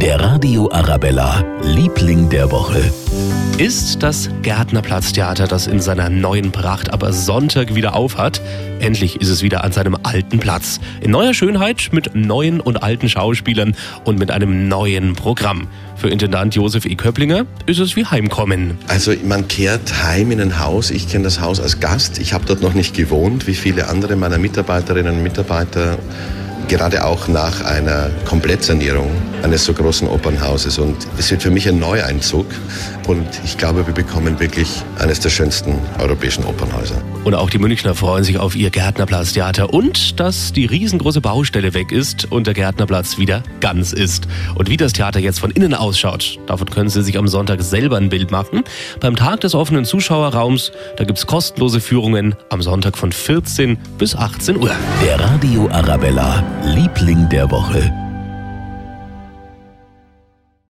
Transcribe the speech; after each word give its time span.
Der 0.00 0.18
Radio 0.18 0.66
Arabella, 0.72 1.44
Liebling 1.62 2.30
der 2.30 2.50
Woche. 2.50 2.90
Ist 3.58 4.02
das 4.02 4.30
Gärtnerplatztheater, 4.40 5.46
das 5.46 5.66
in 5.66 5.78
seiner 5.78 6.08
neuen 6.08 6.52
Pracht 6.52 6.90
aber 6.90 7.12
Sonntag 7.12 7.74
wieder 7.74 7.94
aufhat? 7.94 8.40
Endlich 8.78 9.20
ist 9.20 9.28
es 9.28 9.42
wieder 9.42 9.62
an 9.62 9.72
seinem 9.72 9.98
alten 10.02 10.38
Platz. 10.38 10.80
In 11.02 11.10
neuer 11.10 11.34
Schönheit, 11.34 11.90
mit 11.92 12.14
neuen 12.14 12.60
und 12.60 12.82
alten 12.82 13.10
Schauspielern 13.10 13.76
und 14.04 14.18
mit 14.18 14.30
einem 14.30 14.68
neuen 14.68 15.16
Programm. 15.16 15.68
Für 15.96 16.08
Intendant 16.08 16.54
Josef 16.54 16.86
E. 16.86 16.94
Köpplinger 16.94 17.44
ist 17.66 17.78
es 17.78 17.94
wie 17.94 18.06
Heimkommen. 18.06 18.78
Also 18.88 19.12
man 19.22 19.48
kehrt 19.48 20.02
heim 20.02 20.30
in 20.30 20.40
ein 20.40 20.58
Haus. 20.60 20.90
Ich 20.90 21.10
kenne 21.10 21.24
das 21.24 21.42
Haus 21.42 21.60
als 21.60 21.78
Gast. 21.78 22.18
Ich 22.18 22.32
habe 22.32 22.46
dort 22.46 22.62
noch 22.62 22.72
nicht 22.72 22.96
gewohnt, 22.96 23.46
wie 23.46 23.54
viele 23.54 23.88
andere 23.88 24.16
meiner 24.16 24.38
Mitarbeiterinnen 24.38 25.16
und 25.16 25.22
Mitarbeiter 25.22 25.98
gerade 26.70 27.04
auch 27.04 27.26
nach 27.26 27.64
einer 27.64 28.10
Komplettsanierung 28.24 29.10
eines 29.42 29.64
so 29.64 29.74
großen 29.74 30.06
Opernhauses. 30.06 30.78
Und 30.78 30.96
es 31.18 31.28
wird 31.30 31.42
für 31.42 31.50
mich 31.50 31.68
ein 31.68 31.80
Neueinzug. 31.80 32.46
Und 33.08 33.26
ich 33.44 33.58
glaube, 33.58 33.86
wir 33.88 33.94
bekommen 33.94 34.38
wirklich 34.38 34.82
eines 35.00 35.18
der 35.18 35.30
schönsten 35.30 35.80
europäischen 35.98 36.44
Opernhäuser. 36.44 37.02
Und 37.22 37.34
auch 37.34 37.50
die 37.50 37.58
Münchner 37.58 37.94
freuen 37.94 38.24
sich 38.24 38.38
auf 38.38 38.56
ihr 38.56 38.70
Gärtnerplatz-Theater 38.70 39.74
und 39.74 40.18
dass 40.18 40.52
die 40.52 40.64
riesengroße 40.64 41.20
Baustelle 41.20 41.74
weg 41.74 41.92
ist 41.92 42.30
und 42.32 42.46
der 42.46 42.54
Gärtnerplatz 42.54 43.18
wieder 43.18 43.42
ganz 43.60 43.92
ist. 43.92 44.26
Und 44.54 44.70
wie 44.70 44.78
das 44.78 44.94
Theater 44.94 45.20
jetzt 45.20 45.38
von 45.38 45.50
innen 45.50 45.74
ausschaut, 45.74 46.38
davon 46.46 46.70
können 46.70 46.88
Sie 46.88 47.02
sich 47.02 47.18
am 47.18 47.28
Sonntag 47.28 47.60
selber 47.62 47.98
ein 47.98 48.08
Bild 48.08 48.30
machen. 48.30 48.64
Beim 49.00 49.16
Tag 49.16 49.40
des 49.40 49.54
offenen 49.54 49.84
Zuschauerraums, 49.84 50.72
da 50.96 51.04
gibt 51.04 51.18
es 51.18 51.26
kostenlose 51.26 51.80
Führungen 51.80 52.34
am 52.48 52.62
Sonntag 52.62 52.96
von 52.96 53.12
14 53.12 53.76
bis 53.98 54.16
18 54.16 54.56
Uhr. 54.56 54.70
Der 55.04 55.20
Radio 55.20 55.68
Arabella, 55.70 56.42
Liebling 56.64 57.28
der 57.28 57.50
Woche. 57.50 57.99